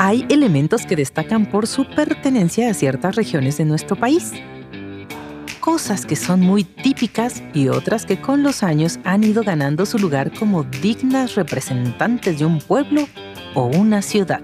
hay 0.00 0.24
elementos 0.28 0.86
que 0.86 0.94
destacan 0.94 1.44
por 1.44 1.66
su 1.66 1.84
pertenencia 1.84 2.70
a 2.70 2.74
ciertas 2.74 3.16
regiones 3.16 3.58
de 3.58 3.64
nuestro 3.64 3.96
país. 3.96 4.32
Cosas 5.58 6.06
que 6.06 6.14
son 6.14 6.40
muy 6.40 6.62
típicas 6.62 7.42
y 7.52 7.66
otras 7.66 8.06
que 8.06 8.20
con 8.20 8.44
los 8.44 8.62
años 8.62 9.00
han 9.02 9.24
ido 9.24 9.42
ganando 9.42 9.84
su 9.86 9.98
lugar 9.98 10.32
como 10.32 10.62
dignas 10.62 11.34
representantes 11.34 12.38
de 12.38 12.44
un 12.44 12.60
pueblo 12.60 13.08
o 13.54 13.66
una 13.66 14.00
ciudad. 14.00 14.40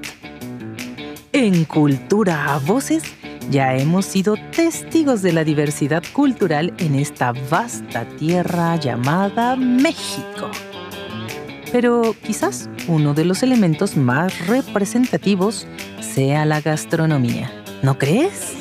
En 1.33 1.65
Cultura 1.65 2.53
a 2.53 2.59
Voces 2.59 3.05
ya 3.49 3.77
hemos 3.77 4.07
sido 4.07 4.35
testigos 4.51 5.23
de 5.23 5.33
la 5.33 5.45
diversidad 5.45 6.03
cultural 6.13 6.75
en 6.79 6.97
esta 6.97 7.33
vasta 7.49 8.05
tierra 8.17 8.75
llamada 8.75 9.55
México. 9.55 10.51
Pero 11.71 12.15
quizás 12.25 12.69
uno 12.89 13.15
de 13.15 13.25
los 13.25 13.43
elementos 13.43 13.97
más 13.97 14.47
representativos 14.47 15.67
sea 16.01 16.45
la 16.45 16.61
gastronomía, 16.61 17.51
¿no 17.83 17.99
crees? 17.99 18.55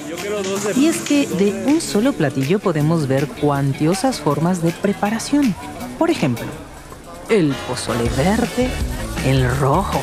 Y 0.76 0.88
es 0.88 1.02
que 1.02 1.28
de 1.28 1.66
un 1.66 1.82
solo 1.82 2.14
platillo 2.14 2.60
podemos 2.60 3.08
ver 3.08 3.28
cuantiosas 3.28 4.20
formas 4.20 4.62
de 4.62 4.72
preparación. 4.72 5.54
Por 6.00 6.10
ejemplo, 6.10 6.46
el 7.30 7.54
pozole 7.68 8.10
verde, 8.18 8.70
el 9.26 9.50
rojo, 9.58 10.02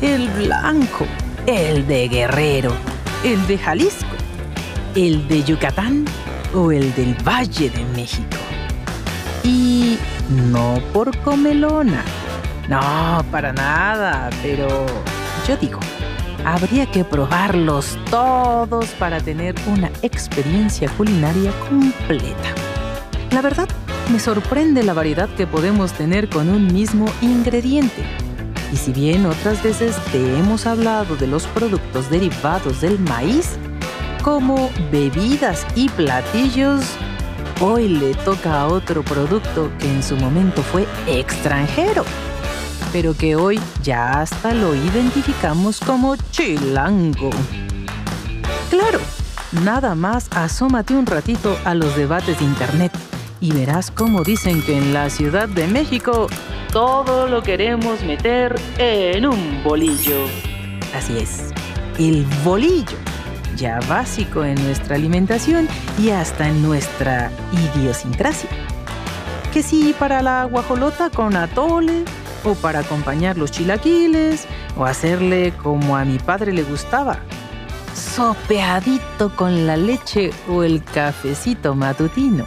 el 0.00 0.28
blanco, 0.30 1.06
el 1.46 1.86
de 1.86 2.08
Guerrero, 2.08 2.72
el 3.24 3.46
de 3.46 3.58
Jalisco, 3.58 4.06
el 4.94 5.26
de 5.28 5.44
Yucatán 5.44 6.04
o 6.54 6.72
el 6.72 6.94
del 6.94 7.16
Valle 7.26 7.70
de 7.70 7.84
México. 7.96 8.36
Y 9.44 9.98
no 10.50 10.78
por 10.92 11.16
comelona, 11.18 12.04
no, 12.68 13.24
para 13.30 13.52
nada, 13.52 14.30
pero 14.42 14.86
yo 15.46 15.56
digo, 15.56 15.80
habría 16.44 16.86
que 16.86 17.04
probarlos 17.04 17.98
todos 18.10 18.86
para 18.98 19.20
tener 19.20 19.54
una 19.66 19.90
experiencia 20.02 20.88
culinaria 20.90 21.52
completa. 21.68 22.54
La 23.30 23.40
verdad, 23.40 23.68
me 24.12 24.20
sorprende 24.20 24.82
la 24.82 24.92
variedad 24.92 25.28
que 25.30 25.46
podemos 25.46 25.92
tener 25.92 26.28
con 26.28 26.48
un 26.48 26.72
mismo 26.72 27.06
ingrediente. 27.20 28.02
Y 28.72 28.76
si 28.76 28.92
bien 28.92 29.26
otras 29.26 29.62
veces 29.62 29.96
te 30.10 30.38
hemos 30.38 30.66
hablado 30.66 31.16
de 31.16 31.26
los 31.26 31.46
productos 31.48 32.10
derivados 32.10 32.80
del 32.80 32.98
maíz, 32.98 33.56
como 34.22 34.70
bebidas 34.90 35.66
y 35.74 35.88
platillos, 35.90 36.84
hoy 37.60 37.88
le 37.88 38.14
toca 38.14 38.60
a 38.60 38.66
otro 38.66 39.02
producto 39.02 39.70
que 39.78 39.90
en 39.90 40.02
su 40.02 40.16
momento 40.16 40.62
fue 40.62 40.86
extranjero, 41.06 42.04
pero 42.92 43.16
que 43.16 43.36
hoy 43.36 43.58
ya 43.82 44.20
hasta 44.20 44.52
lo 44.52 44.74
identificamos 44.74 45.80
como 45.80 46.16
chilango. 46.30 47.30
Claro, 48.70 49.00
nada 49.64 49.94
más 49.94 50.28
asómate 50.32 50.94
un 50.94 51.06
ratito 51.06 51.58
a 51.64 51.74
los 51.74 51.96
debates 51.96 52.38
de 52.38 52.44
internet 52.44 52.92
y 53.40 53.52
verás 53.52 53.90
cómo 53.90 54.22
dicen 54.22 54.62
que 54.62 54.76
en 54.76 54.94
la 54.94 55.10
Ciudad 55.10 55.48
de 55.48 55.66
México 55.66 56.28
todo 56.72 57.26
lo 57.26 57.42
queremos 57.42 58.02
meter 58.02 58.54
en 58.78 59.26
un 59.26 59.62
bolillo. 59.64 60.26
Así 60.94 61.18
es, 61.18 61.52
el 61.98 62.24
bolillo 62.44 62.96
ya 63.56 63.80
básico 63.88 64.44
en 64.44 64.54
nuestra 64.64 64.96
alimentación 64.96 65.68
y 65.98 66.10
hasta 66.10 66.48
en 66.48 66.62
nuestra 66.62 67.30
idiosincrasia. 67.76 68.50
Que 69.52 69.62
si 69.62 69.92
para 69.92 70.22
la 70.22 70.44
guajolota 70.44 71.10
con 71.10 71.36
atole, 71.36 72.04
o 72.44 72.54
para 72.54 72.80
acompañar 72.80 73.36
los 73.36 73.50
chilaquiles, 73.50 74.46
o 74.76 74.84
hacerle 74.84 75.52
como 75.62 75.96
a 75.96 76.04
mi 76.04 76.18
padre 76.18 76.52
le 76.52 76.62
gustaba, 76.62 77.18
sopeadito 77.94 79.34
con 79.36 79.66
la 79.66 79.76
leche 79.76 80.30
o 80.48 80.62
el 80.62 80.82
cafecito 80.82 81.74
matutino. 81.74 82.44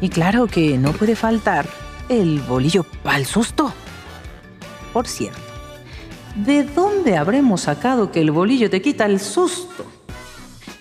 Y 0.00 0.08
claro 0.08 0.46
que 0.46 0.78
no 0.78 0.92
puede 0.92 1.14
faltar 1.14 1.66
el 2.08 2.40
bolillo 2.40 2.84
pa'l 3.02 3.24
susto. 3.24 3.72
Por 4.92 5.06
cierto, 5.06 5.40
¿de 6.36 6.64
dónde 6.64 7.16
habremos 7.16 7.62
sacado 7.62 8.10
que 8.10 8.20
el 8.20 8.30
bolillo 8.30 8.68
te 8.68 8.82
quita 8.82 9.06
el 9.06 9.20
susto? 9.20 9.86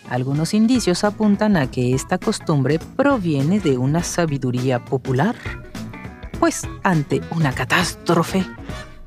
Algunos 0.09 0.53
indicios 0.53 1.05
apuntan 1.05 1.55
a 1.55 1.71
que 1.71 1.93
esta 1.93 2.17
costumbre 2.17 2.79
proviene 2.97 3.61
de 3.61 3.77
una 3.77 4.03
sabiduría 4.03 4.83
popular. 4.83 5.35
Pues 6.41 6.67
ante 6.81 7.21
una 7.29 7.53
catástrofe, 7.53 8.43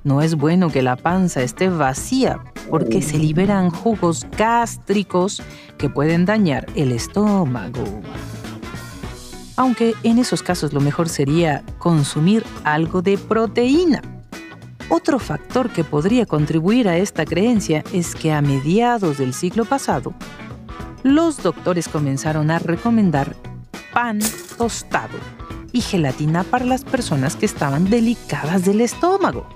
no 0.04 0.22
es 0.22 0.36
bueno 0.36 0.70
que 0.70 0.82
la 0.82 0.94
panza 0.94 1.42
esté 1.42 1.68
vacía 1.68 2.38
porque 2.70 3.02
se 3.02 3.18
liberan 3.18 3.70
jugos 3.70 4.24
gástricos 4.38 5.42
que 5.76 5.90
pueden 5.90 6.26
dañar 6.26 6.64
el 6.76 6.92
estómago. 6.92 7.82
Aunque 9.56 9.94
en 10.04 10.20
esos 10.20 10.44
casos 10.44 10.72
lo 10.72 10.80
mejor 10.80 11.08
sería 11.08 11.64
consumir 11.78 12.44
algo 12.62 13.02
de 13.02 13.18
proteína. 13.18 14.00
Otro 14.88 15.18
factor 15.18 15.70
que 15.70 15.82
podría 15.82 16.26
contribuir 16.26 16.88
a 16.88 16.98
esta 16.98 17.24
creencia 17.24 17.82
es 17.92 18.14
que 18.14 18.30
a 18.30 18.42
mediados 18.42 19.18
del 19.18 19.34
siglo 19.34 19.64
pasado, 19.64 20.14
los 21.02 21.42
doctores 21.42 21.88
comenzaron 21.88 22.52
a 22.52 22.60
recomendar 22.60 23.34
pan 23.92 24.20
tostado 24.56 25.18
y 25.74 25.80
gelatina 25.80 26.44
para 26.44 26.64
las 26.64 26.84
personas 26.84 27.34
que 27.34 27.44
estaban 27.44 27.90
delicadas 27.90 28.64
del 28.64 28.80
estómago, 28.80 29.46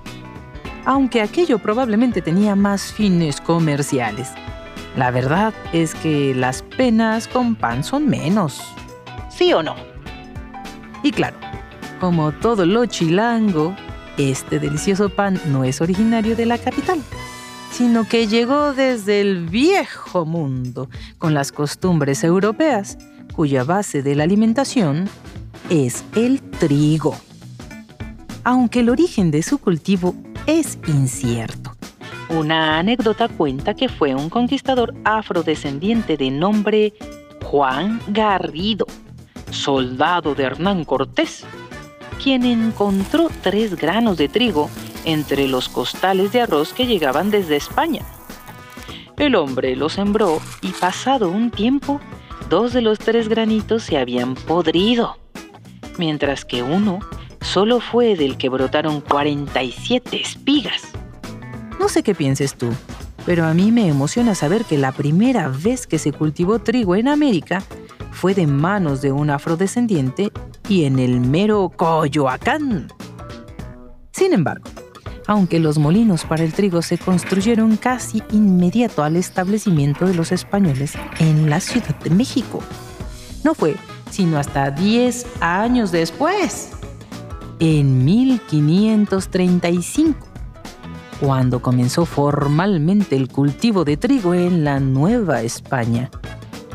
aunque 0.84 1.22
aquello 1.22 1.60
probablemente 1.60 2.20
tenía 2.20 2.56
más 2.56 2.92
fines 2.92 3.40
comerciales. 3.40 4.28
La 4.96 5.12
verdad 5.12 5.54
es 5.72 5.94
que 5.94 6.34
las 6.34 6.62
penas 6.62 7.28
con 7.28 7.54
pan 7.54 7.84
son 7.84 8.08
menos. 8.08 8.60
¿Sí 9.30 9.52
o 9.52 9.62
no? 9.62 9.76
Y 11.04 11.12
claro, 11.12 11.36
como 12.00 12.32
todo 12.32 12.66
lo 12.66 12.84
chilango, 12.86 13.76
este 14.18 14.58
delicioso 14.58 15.10
pan 15.10 15.40
no 15.46 15.62
es 15.62 15.80
originario 15.80 16.34
de 16.34 16.46
la 16.46 16.58
capital 16.58 17.00
sino 17.70 18.08
que 18.08 18.26
llegó 18.26 18.72
desde 18.72 19.20
el 19.20 19.46
viejo 19.46 20.24
mundo 20.24 20.88
con 21.18 21.34
las 21.34 21.52
costumbres 21.52 22.24
europeas, 22.24 22.98
cuya 23.34 23.62
base 23.62 24.02
de 24.02 24.16
la 24.16 24.24
alimentación 24.24 25.08
es 25.70 26.02
el 26.16 26.40
trigo. 26.40 27.14
Aunque 28.42 28.80
el 28.80 28.88
origen 28.88 29.30
de 29.30 29.42
su 29.42 29.58
cultivo 29.58 30.14
es 30.46 30.78
incierto. 30.86 31.72
Una 32.30 32.78
anécdota 32.78 33.28
cuenta 33.28 33.74
que 33.74 33.88
fue 33.88 34.14
un 34.14 34.30
conquistador 34.30 34.94
afrodescendiente 35.04 36.16
de 36.16 36.30
nombre 36.30 36.94
Juan 37.44 38.00
Garrido, 38.08 38.86
soldado 39.50 40.34
de 40.34 40.44
Hernán 40.44 40.84
Cortés, 40.84 41.44
quien 42.22 42.44
encontró 42.44 43.28
tres 43.42 43.76
granos 43.76 44.16
de 44.16 44.28
trigo 44.28 44.70
entre 45.04 45.48
los 45.48 45.68
costales 45.68 46.32
de 46.32 46.42
arroz 46.42 46.72
que 46.72 46.86
llegaban 46.86 47.30
desde 47.30 47.56
España. 47.56 48.02
El 49.18 49.34
hombre 49.34 49.76
lo 49.76 49.88
sembró 49.88 50.40
y 50.62 50.68
pasado 50.68 51.30
un 51.30 51.50
tiempo, 51.50 52.00
dos 52.48 52.72
de 52.72 52.80
los 52.80 52.98
tres 52.98 53.28
granitos 53.28 53.82
se 53.82 53.98
habían 53.98 54.34
podrido, 54.34 55.16
mientras 55.98 56.44
que 56.44 56.62
uno 56.62 57.00
solo 57.40 57.80
fue 57.80 58.16
del 58.16 58.36
que 58.36 58.48
brotaron 58.48 59.00
47 59.00 60.20
espigas. 60.20 60.82
No 61.78 61.88
sé 61.88 62.02
qué 62.02 62.14
pienses 62.14 62.54
tú, 62.54 62.68
pero 63.24 63.44
a 63.44 63.54
mí 63.54 63.72
me 63.72 63.88
emociona 63.88 64.34
saber 64.34 64.64
que 64.64 64.78
la 64.78 64.92
primera 64.92 65.48
vez 65.48 65.86
que 65.86 65.98
se 65.98 66.12
cultivó 66.12 66.58
trigo 66.58 66.96
en 66.96 67.08
América 67.08 67.62
fue 68.10 68.34
de 68.34 68.46
manos 68.46 69.00
de 69.00 69.12
un 69.12 69.30
afrodescendiente 69.30 70.32
y 70.68 70.84
en 70.84 70.98
el 70.98 71.20
mero 71.20 71.70
Coyoacán. 71.74 72.88
Sin 74.10 74.32
embargo, 74.32 74.68
aunque 75.28 75.60
los 75.60 75.78
molinos 75.78 76.24
para 76.24 76.42
el 76.42 76.52
trigo 76.52 76.82
se 76.82 76.98
construyeron 76.98 77.76
casi 77.76 78.22
inmediato 78.32 79.04
al 79.04 79.14
establecimiento 79.14 80.06
de 80.06 80.14
los 80.14 80.32
españoles 80.32 80.94
en 81.20 81.50
la 81.50 81.60
Ciudad 81.60 81.94
de 81.96 82.10
México. 82.10 82.60
No 83.44 83.54
fue 83.54 83.76
sino 84.10 84.38
hasta 84.38 84.70
10 84.70 85.26
años 85.40 85.92
después, 85.92 86.70
en 87.60 88.04
1535, 88.04 90.26
cuando 91.20 91.60
comenzó 91.60 92.06
formalmente 92.06 93.16
el 93.16 93.28
cultivo 93.28 93.84
de 93.84 93.96
trigo 93.96 94.34
en 94.34 94.64
la 94.64 94.80
Nueva 94.80 95.42
España, 95.42 96.10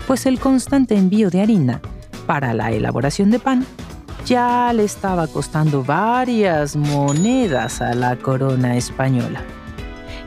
pues 0.08 0.26
el 0.26 0.40
constante 0.40 0.96
envío 0.96 1.30
de 1.30 1.42
harina 1.42 1.82
para 2.28 2.54
la 2.54 2.72
elaboración 2.72 3.32
de 3.32 3.40
pan 3.40 3.66
ya 4.26 4.72
le 4.74 4.86
estaba 4.86 5.28
costando 5.28 5.84
varias 5.84 6.76
monedas 6.76 7.82
a 7.82 7.94
la 7.94 8.16
corona 8.16 8.78
española. 8.78 9.42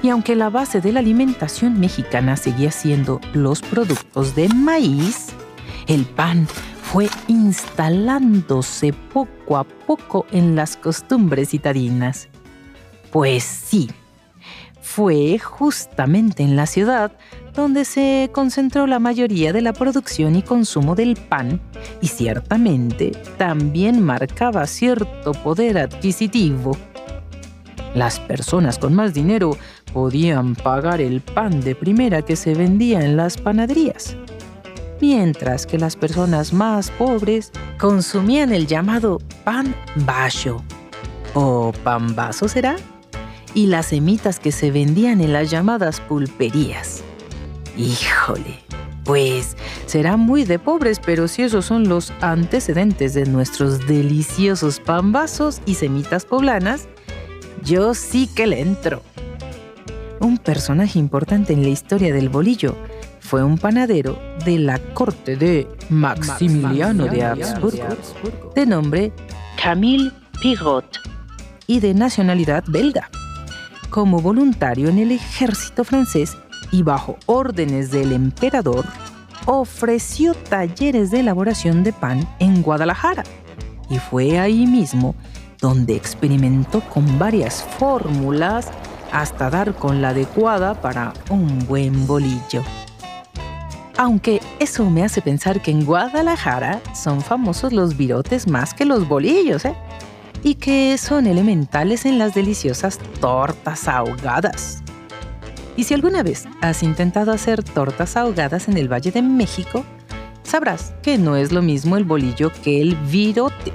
Y 0.02 0.10
aunque 0.10 0.36
la 0.36 0.50
base 0.50 0.80
de 0.80 0.92
la 0.92 1.00
alimentación 1.00 1.80
mexicana 1.80 2.36
seguía 2.36 2.70
siendo 2.70 3.20
los 3.32 3.62
productos 3.62 4.34
de 4.34 4.48
maíz, 4.48 5.28
el 5.86 6.04
pan 6.04 6.46
fue 6.92 7.08
instalándose 7.26 8.92
poco 8.92 9.56
a 9.56 9.64
poco 9.64 10.24
en 10.30 10.54
las 10.54 10.76
costumbres 10.76 11.50
citadinas. 11.50 12.28
Pues 13.10 13.42
sí, 13.42 13.90
fue 14.80 15.38
justamente 15.38 16.44
en 16.44 16.54
la 16.54 16.66
ciudad 16.66 17.12
donde 17.54 17.84
se 17.84 18.30
concentró 18.32 18.86
la 18.86 19.00
mayoría 19.00 19.52
de 19.52 19.62
la 19.62 19.72
producción 19.72 20.36
y 20.36 20.42
consumo 20.42 20.94
del 20.94 21.16
pan 21.16 21.60
y 22.00 22.06
ciertamente 22.06 23.10
también 23.36 24.00
marcaba 24.00 24.66
cierto 24.66 25.32
poder 25.32 25.78
adquisitivo. 25.78 26.76
Las 27.94 28.20
personas 28.20 28.78
con 28.78 28.94
más 28.94 29.12
dinero 29.12 29.58
podían 29.92 30.54
pagar 30.54 31.00
el 31.00 31.20
pan 31.20 31.60
de 31.60 31.74
primera 31.74 32.22
que 32.22 32.36
se 32.36 32.54
vendía 32.54 33.00
en 33.00 33.16
las 33.16 33.38
panaderías, 33.38 34.16
mientras 35.00 35.66
que 35.66 35.78
las 35.78 35.96
personas 35.96 36.52
más 36.52 36.90
pobres 36.90 37.52
consumían 37.78 38.52
el 38.52 38.66
llamado 38.66 39.18
pan 39.44 39.74
bajo 39.96 40.62
o 41.34 41.72
pan 41.84 42.14
vaso 42.14 42.48
será, 42.48 42.76
y 43.54 43.66
las 43.66 43.86
semitas 43.86 44.38
que 44.38 44.52
se 44.52 44.70
vendían 44.70 45.20
en 45.20 45.32
las 45.32 45.50
llamadas 45.50 46.00
pulperías. 46.00 47.02
Híjole, 47.76 48.58
pues 49.04 49.56
será 49.86 50.16
muy 50.16 50.44
de 50.44 50.58
pobres, 50.58 51.00
pero 51.04 51.28
si 51.28 51.42
esos 51.42 51.64
son 51.64 51.88
los 51.88 52.12
antecedentes 52.20 53.14
de 53.14 53.24
nuestros 53.24 53.86
deliciosos 53.86 54.80
pambazos 54.80 55.60
y 55.64 55.74
semitas 55.74 56.24
poblanas, 56.24 56.88
yo 57.62 57.94
sí 57.94 58.28
que 58.34 58.46
le 58.46 58.60
entro. 58.60 59.02
Un 60.20 60.38
personaje 60.38 60.98
importante 60.98 61.52
en 61.52 61.62
la 61.62 61.68
historia 61.68 62.12
del 62.12 62.28
bolillo 62.28 62.76
fue 63.26 63.42
un 63.42 63.58
panadero 63.58 64.16
de 64.44 64.56
la 64.60 64.78
corte 64.78 65.34
de 65.34 65.66
Maximiliano 65.90 67.06
de 67.06 67.24
Habsburgo, 67.24 67.96
de 68.54 68.66
nombre 68.66 69.12
Camille 69.60 70.12
Pirot 70.40 71.00
y 71.66 71.80
de 71.80 71.92
nacionalidad 71.92 72.62
belga. 72.68 73.10
Como 73.90 74.20
voluntario 74.20 74.88
en 74.88 74.98
el 74.98 75.10
ejército 75.10 75.82
francés, 75.82 76.36
y 76.70 76.84
bajo 76.84 77.16
órdenes 77.26 77.90
del 77.90 78.12
emperador, 78.12 78.84
ofreció 79.46 80.34
talleres 80.34 81.10
de 81.10 81.20
elaboración 81.20 81.82
de 81.82 81.92
pan 81.92 82.28
en 82.38 82.62
Guadalajara. 82.62 83.24
Y 83.90 83.98
fue 83.98 84.38
ahí 84.38 84.66
mismo 84.66 85.16
donde 85.60 85.96
experimentó 85.96 86.80
con 86.80 87.18
varias 87.18 87.64
fórmulas 87.78 88.70
hasta 89.10 89.50
dar 89.50 89.74
con 89.74 90.00
la 90.00 90.10
adecuada 90.10 90.80
para 90.80 91.12
un 91.28 91.66
buen 91.66 92.06
bolillo. 92.06 92.62
Aunque 93.98 94.42
eso 94.58 94.90
me 94.90 95.02
hace 95.04 95.22
pensar 95.22 95.62
que 95.62 95.70
en 95.70 95.84
Guadalajara 95.84 96.82
son 96.94 97.22
famosos 97.22 97.72
los 97.72 97.96
virotes 97.96 98.46
más 98.46 98.74
que 98.74 98.84
los 98.84 99.08
bolillos, 99.08 99.64
¿eh? 99.64 99.74
Y 100.42 100.56
que 100.56 100.98
son 100.98 101.26
elementales 101.26 102.04
en 102.04 102.18
las 102.18 102.34
deliciosas 102.34 102.98
tortas 103.20 103.88
ahogadas. 103.88 104.82
Y 105.76 105.84
si 105.84 105.94
alguna 105.94 106.22
vez 106.22 106.46
has 106.60 106.82
intentado 106.82 107.32
hacer 107.32 107.62
tortas 107.62 108.18
ahogadas 108.18 108.68
en 108.68 108.76
el 108.76 108.92
Valle 108.92 109.12
de 109.12 109.22
México, 109.22 109.82
sabrás 110.42 110.92
que 111.02 111.16
no 111.16 111.36
es 111.36 111.50
lo 111.50 111.62
mismo 111.62 111.96
el 111.96 112.04
bolillo 112.04 112.52
que 112.62 112.82
el 112.82 112.96
virote, 112.96 113.72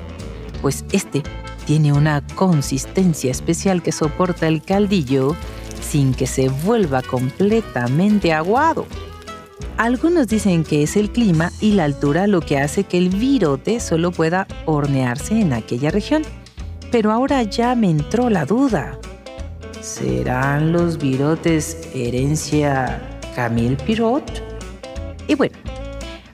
pues 0.61 0.85
este 0.91 1.23
tiene 1.65 1.93
una 1.93 2.21
consistencia 2.35 3.31
especial 3.31 3.81
que 3.81 3.91
soporta 3.91 4.47
el 4.47 4.61
caldillo 4.61 5.35
sin 5.81 6.13
que 6.13 6.27
se 6.27 6.49
vuelva 6.49 7.01
completamente 7.01 8.33
aguado. 8.33 8.85
Algunos 9.77 10.27
dicen 10.27 10.63
que 10.63 10.83
es 10.83 10.95
el 10.95 11.11
clima 11.11 11.51
y 11.59 11.71
la 11.71 11.85
altura 11.85 12.27
lo 12.27 12.41
que 12.41 12.59
hace 12.59 12.83
que 12.83 12.97
el 12.97 13.09
virote 13.09 13.79
solo 13.79 14.11
pueda 14.11 14.47
hornearse 14.65 15.39
en 15.39 15.53
aquella 15.53 15.91
región. 15.91 16.23
Pero 16.91 17.11
ahora 17.11 17.43
ya 17.43 17.73
me 17.75 17.89
entró 17.89 18.29
la 18.29 18.45
duda. 18.45 18.99
¿Serán 19.81 20.71
los 20.71 20.97
virotes 20.97 21.89
herencia 21.93 23.01
Camille 23.35 23.77
Pirot? 23.77 24.43
Y 25.27 25.35
bueno, 25.35 25.57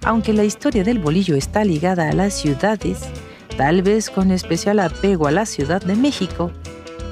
aunque 0.03 0.33
la 0.33 0.44
historia 0.44 0.83
del 0.83 1.00
bolillo 1.00 1.35
está 1.35 1.63
ligada 1.63 2.09
a 2.09 2.13
las 2.13 2.33
ciudades, 2.33 3.00
tal 3.57 3.81
vez 3.81 4.09
con 4.09 4.31
especial 4.31 4.80
apego 4.80 5.27
a 5.27 5.31
la 5.31 5.45
Ciudad 5.45 5.81
de 5.81 5.95
México, 5.95 6.51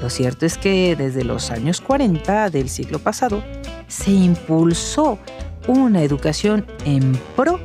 lo 0.00 0.10
cierto 0.10 0.44
es 0.44 0.58
que 0.58 0.94
desde 0.96 1.24
los 1.24 1.50
años 1.50 1.80
40 1.80 2.50
del 2.50 2.68
siglo 2.68 2.98
pasado 2.98 3.42
se 3.88 4.10
impulsó 4.10 5.18
una 5.66 6.02
educación 6.02 6.66
en 6.84 7.12
pro 7.34 7.60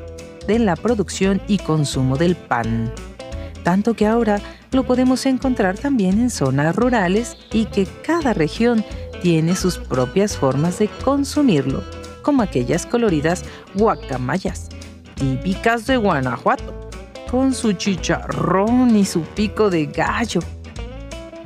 de 0.47 0.59
la 0.59 0.75
producción 0.75 1.41
y 1.47 1.57
consumo 1.59 2.17
del 2.17 2.35
pan, 2.35 2.91
tanto 3.63 3.93
que 3.93 4.07
ahora 4.07 4.39
lo 4.71 4.83
podemos 4.83 5.25
encontrar 5.25 5.77
también 5.77 6.19
en 6.19 6.29
zonas 6.29 6.75
rurales 6.75 7.37
y 7.51 7.65
que 7.65 7.85
cada 8.03 8.33
región 8.33 8.83
tiene 9.21 9.55
sus 9.55 9.77
propias 9.77 10.37
formas 10.37 10.79
de 10.79 10.87
consumirlo, 11.03 11.83
como 12.21 12.41
aquellas 12.41 12.85
coloridas 12.85 13.43
guacamayas, 13.75 14.69
típicas 15.15 15.85
de 15.85 15.97
Guanajuato, 15.97 16.89
con 17.29 17.53
su 17.53 17.73
chicharrón 17.73 18.95
y 18.95 19.05
su 19.05 19.21
pico 19.21 19.69
de 19.69 19.85
gallo. 19.85 20.41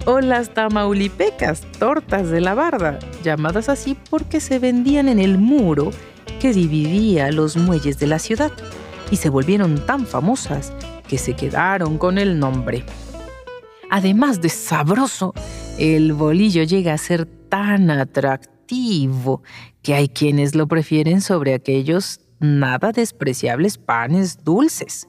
O 0.06 0.20
las 0.22 0.54
tamaulipecas, 0.54 1.62
tortas 1.80 2.30
de 2.30 2.40
la 2.40 2.54
barda, 2.54 3.00
llamadas 3.24 3.70
así 3.70 3.98
porque 4.10 4.40
se 4.40 4.60
vendían 4.60 5.10
en 5.10 5.20
el 5.20 5.38
muro 5.38 5.92
que 6.40 6.54
dividía 6.54 7.32
los 7.32 7.58
muelles 7.58 8.00
de 8.00 8.08
la 8.08 8.20
ciudad 8.20 8.52
y 9.12 9.18
se 9.18 9.30
volvieron 9.30 9.86
tan 9.86 10.06
famosas 10.06 10.74
que 11.08 11.18
se 11.18 11.34
quedaron 11.34 11.98
con 11.98 12.18
el 12.18 12.40
nombre. 12.40 12.86
Además 13.90 14.42
de 14.42 14.50
sabroso, 14.50 15.34
el 15.78 16.14
bolillo 16.14 16.64
llega 16.64 16.94
a 16.94 16.98
ser 16.98 17.26
tan 17.26 17.90
atractivo 17.92 19.44
que 19.82 19.94
hay 19.94 20.10
quienes 20.10 20.56
lo 20.56 20.68
prefieren 20.68 21.22
sobre 21.22 21.54
aquellos 21.54 22.20
nada 22.40 22.92
despreciables 22.92 23.78
panes 23.78 24.44
dulces, 24.44 25.08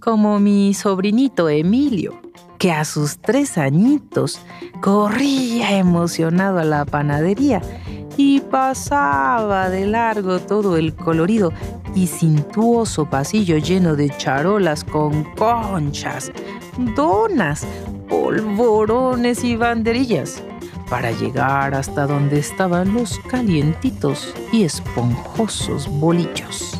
como 0.00 0.40
mi 0.40 0.74
sobrinito 0.74 1.48
Emilio, 1.48 2.20
que 2.58 2.72
a 2.72 2.84
sus 2.84 3.18
tres 3.18 3.58
añitos 3.58 4.40
corría 4.80 5.76
emocionado 5.76 6.58
a 6.58 6.64
la 6.64 6.84
panadería 6.84 7.62
y 8.18 8.40
pasaba 8.40 9.70
de 9.70 9.86
largo 9.86 10.40
todo 10.40 10.76
el 10.76 10.92
colorido 10.94 11.52
y 11.94 12.08
cintuoso 12.08 13.08
pasillo 13.08 13.58
lleno 13.58 13.94
de 13.94 14.10
charolas 14.10 14.82
con 14.82 15.22
conchas, 15.36 16.32
donas, 16.96 17.64
polvorones 18.08 19.44
y 19.44 19.54
banderillas 19.54 20.42
para 20.90 21.12
llegar 21.12 21.74
hasta 21.74 22.08
donde 22.08 22.40
estaban 22.40 22.92
los 22.92 23.20
calientitos 23.30 24.34
y 24.52 24.64
esponjosos 24.64 25.88
bolillos. 25.88 26.76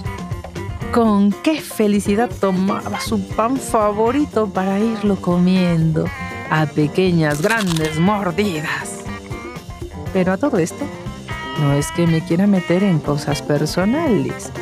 Con 0.92 1.30
qué 1.44 1.60
felicidad 1.60 2.30
tomaba 2.40 2.98
su 2.98 3.20
pan 3.28 3.58
favorito 3.58 4.48
para 4.48 4.80
irlo 4.80 5.14
comiendo 5.16 6.06
a 6.50 6.66
pequeñas 6.66 7.42
grandes 7.42 8.00
mordidas. 8.00 9.04
Pero 10.12 10.32
a 10.32 10.38
todo 10.38 10.56
esto, 10.58 10.84
no 11.60 11.72
es 11.72 11.90
que 11.92 12.06
me 12.06 12.24
quiera 12.24 12.46
meter 12.46 12.82
en 12.82 12.98
cosas 13.00 13.42
personales, 13.42 14.52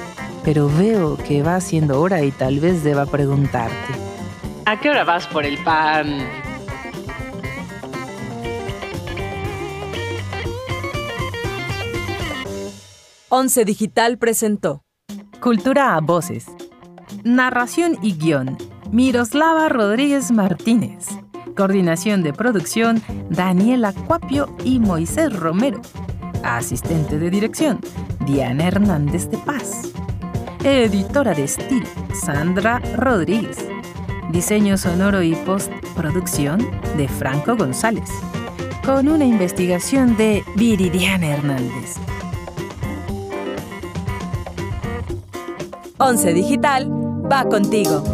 pero 0.45 0.69
veo 0.69 1.17
que 1.17 1.43
va 1.43 1.61
siendo 1.61 2.01
hora 2.01 2.23
y 2.23 2.31
tal 2.31 2.61
vez 2.61 2.83
deba 2.83 3.07
preguntarte. 3.07 3.95
¿A 4.65 4.81
qué 4.81 4.91
hora 4.91 5.05
vas 5.05 5.27
por 5.27 5.45
el 5.45 5.59
pan? 5.63 6.19
Once 13.29 13.65
Digital 13.65 14.19
presentó 14.19 14.85
Cultura 15.41 15.97
a 15.97 16.01
Voces. 16.01 16.47
Narración 17.25 17.99
y 18.03 18.17
guion. 18.17 18.57
Miroslava 18.91 19.69
Rodríguez 19.69 20.31
Martínez. 20.31 21.09
Coordinación 21.57 22.23
de 22.23 22.33
producción. 22.33 23.03
Daniela 23.29 23.93
Cuapio 23.93 24.49
y 24.65 24.79
Moisés 24.79 25.33
Romero. 25.33 25.83
Asistente 26.47 27.19
de 27.19 27.29
dirección. 27.29 27.81
Diana 28.25 28.69
Hernández 28.69 29.29
de 29.29 29.37
Paz. 29.37 29.91
Editora 30.63 31.35
de 31.35 31.43
estilo. 31.43 31.87
Sandra 32.15 32.79
Rodríguez. 32.95 33.59
Diseño 34.31 34.79
sonoro 34.79 35.23
y 35.23 35.35
postproducción 35.35 36.65
de 36.97 37.09
Franco 37.09 37.57
González. 37.57 38.09
Con 38.85 39.09
una 39.09 39.25
investigación 39.25 40.17
de 40.17 40.45
Viridiana 40.55 41.27
Hernández. 41.27 41.97
Once 45.99 46.33
Digital 46.33 46.89
va 47.31 47.45
contigo. 47.45 48.05